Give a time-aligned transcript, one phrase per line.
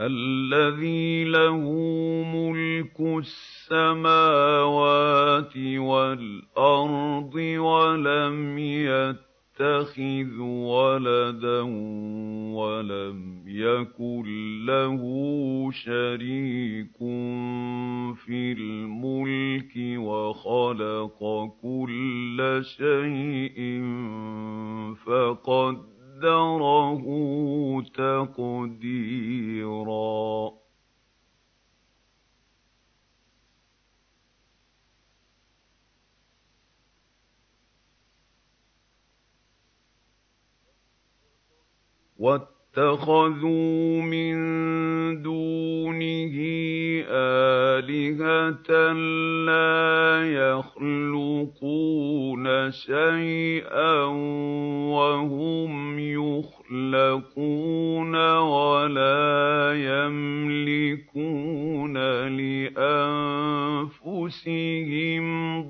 [0.00, 1.60] الذي له
[2.34, 3.00] ملك
[3.70, 4.76] السماوات
[5.56, 11.60] والأرض ولم يتخذ ولدا
[12.52, 15.00] ولم يكن له
[15.72, 16.98] شريك
[18.24, 23.82] في الملك وخلق كل شيء
[25.06, 27.04] فقد قَدَّرَهُ
[28.36, 29.32] تَقْدِيرًا
[42.18, 44.36] وَاتَّخَذُوا مِن
[45.22, 46.36] دُونِهِ
[47.08, 48.92] آلِهَةً
[49.46, 51.66] لَّا يَخْلُقُونَ
[52.70, 53.85] شَيْئًا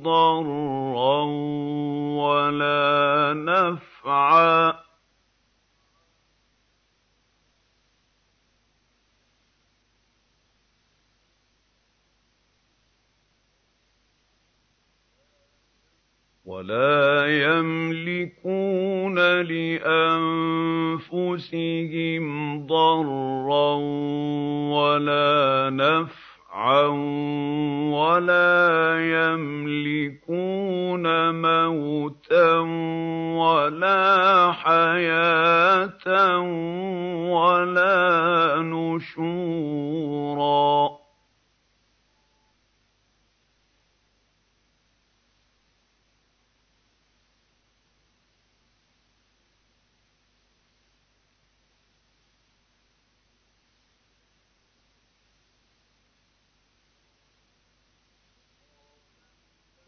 [0.02, 1.22] ضَرًّا
[2.16, 4.86] وَلَا نَفْعًا
[16.46, 20.26] وَلَا يَمْلِكُونَ لِأَنفُسِهِمْ
[22.66, 23.74] ضَرًّا
[24.70, 26.86] وَلَا نَفْعًا
[27.90, 28.62] وَلَا
[29.00, 29.75] يَمْلِكُونَ
[31.46, 32.58] مَوْتًا
[33.38, 35.45] وَلَا حَيَاةً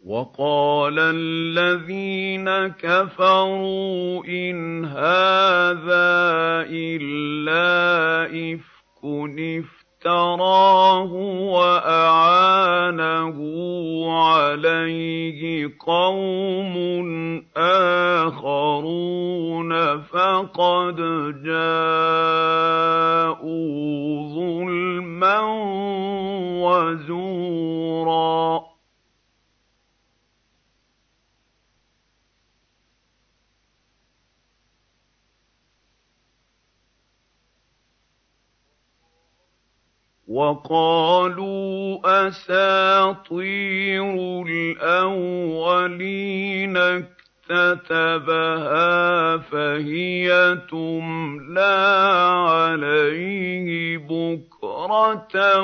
[0.08, 2.48] وَقَالَ الَّذِينَ
[2.80, 6.08] كَفَرُوا إِنْ هَٰذَا
[6.72, 9.04] إِلَّا إِفْكٌ
[9.38, 11.12] افْتَرَاهُ
[11.52, 13.36] وَأَعَانَهُ
[14.24, 16.74] عَلَيْهِ قَوْمٌ
[18.26, 20.96] آخَرُونَ فَقَدْ
[21.44, 22.78] جَاءُوا
[40.28, 44.04] وَقَالُوا أَسَاطِيرُ
[44.46, 45.56] الْأَوَّلِينَ
[46.76, 47.88] اكْتَتَبَهَا
[49.38, 52.04] فَهِيَ تُمْلَىٰ
[52.48, 55.60] عَلَيْهِ بُكْرَةً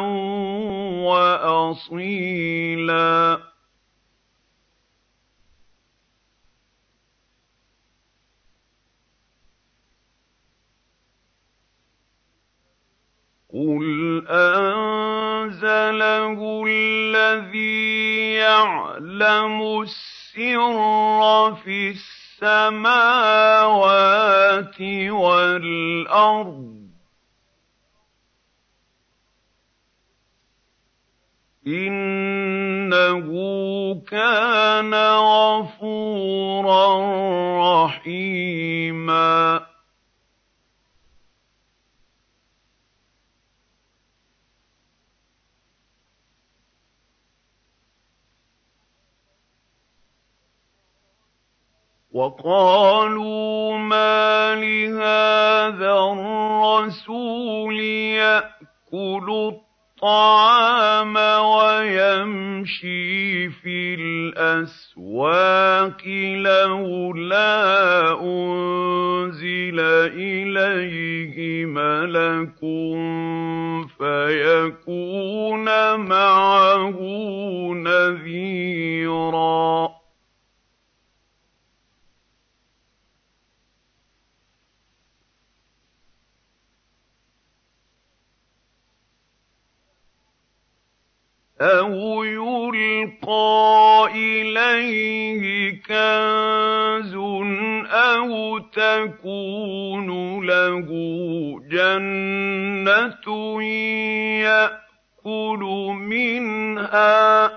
[1.92, 2.34] وَأَصِيلًا.
[13.54, 13.93] قُلْ
[18.44, 22.80] يَعْلَمُ السِّرَّ فِي السَّمَاوَاتِ
[25.10, 26.84] وَالْأَرْضِ ۚ.
[31.66, 33.28] إِنَّهُ
[34.10, 36.86] كَانَ غَفُورًا
[37.84, 39.53] رَّحِيمًا.
[52.14, 54.62] وَقَالُوا مَالِ
[54.94, 57.78] هَٰذَا الرَّسُولِ
[58.14, 59.26] يَأْكُلُ
[59.98, 61.16] الطَّعَامَ
[61.56, 66.06] وَيَمْشِي فِي الْأَسْوَاقِ
[66.46, 67.50] لَوْلَا
[68.22, 69.78] أُنزِلَ
[70.14, 72.60] إِلَيْهِ مَلَكٌ
[73.98, 75.66] فَيَكُونَ
[76.00, 76.96] مَعَهُ
[77.74, 78.53] نَذِيرًا
[91.64, 97.14] أَوْ يُلْقَىٰ إِلَيْهِ كَنزٌ
[97.88, 100.08] أَوْ تَكُونُ
[100.46, 100.88] لَهُ
[101.68, 103.26] جَنَّةٌ
[104.44, 105.62] يَأْكُلُ
[105.96, 107.52] مِنْهَا ۚ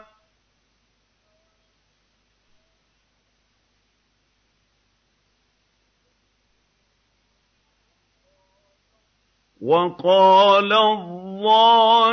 [9.61, 10.73] وَقَالَ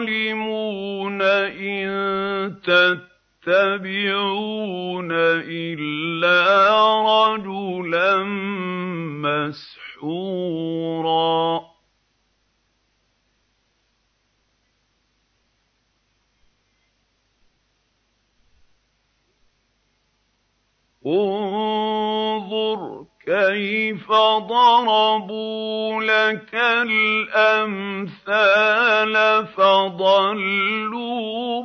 [0.04, 1.90] الظَّالِمُونَ إِن
[3.44, 5.08] تَتَّبِعُونَ
[5.48, 6.36] إِلَّا
[7.32, 8.24] رَجُلًا
[10.04, 11.64] مَّسْحُورًا
[21.06, 24.12] انظُرْ كَيْفَ
[24.48, 26.54] ضَرَبُوا لَكَ
[26.84, 27.96] الْأَمْثَالَ
[29.46, 30.86] فَضَلُّوا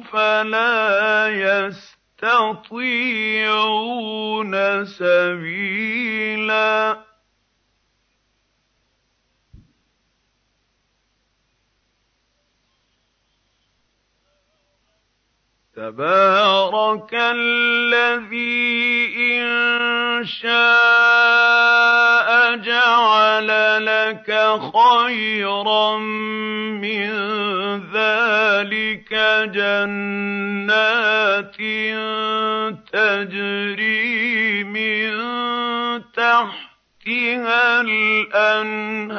[0.02, 2.46] فَلَا يَسْتَطِيعُونَ
[4.86, 6.70] سَبِيلًا
[15.80, 19.46] تَبَارَكَ الَّذِي إِن
[20.26, 20.60] شَاءَ
[22.56, 23.48] جَعَلَ
[23.86, 25.98] لَكَ خَيْرًا
[26.84, 27.10] مِّن
[27.96, 29.12] ذَٰلِكَ
[29.56, 31.58] جَنَّاتٍ
[32.94, 35.10] تَجْرِي مِن
[37.10, 39.10] تَحْتِهَا الْأَنْهَارُ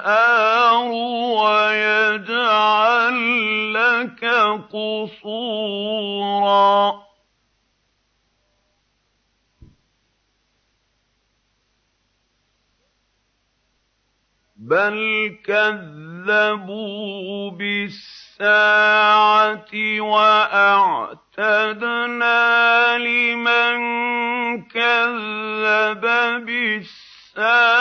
[1.42, 3.16] وَيَجْعَل
[3.72, 4.24] لَّكَ
[4.72, 5.90] قُصُورًا.
[14.56, 14.96] بَلْ
[15.44, 16.70] كَذَّبُوا
[17.50, 18.86] بِالسَّاعَةِ
[19.66, 21.38] ۖ وَأَعْتَدْنَا
[22.98, 23.76] لِمَن
[24.68, 26.04] كَذَّبَ
[26.46, 27.79] بِالسَّاعَةِ.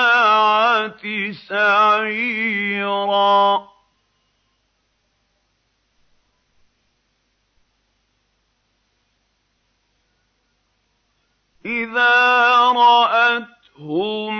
[1.49, 3.39] سَعِيرًا.
[11.65, 14.33] إِذَا رَأَتْهُم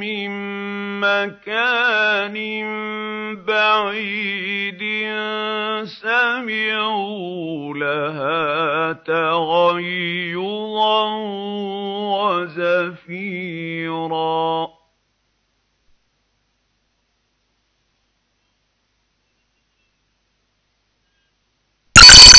[0.00, 0.30] مِّن
[1.00, 2.36] مَّكَانٍ
[3.44, 4.82] بَعِيدٍ
[5.84, 10.03] سَمِعُوا لَهَا تَغَيُّظًا